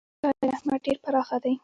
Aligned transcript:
د 0.03 0.03
خدای 0.27 0.45
رحمت 0.53 0.79
ډېر 0.85 0.97
پراخه 1.03 1.37
دی. 1.43 1.53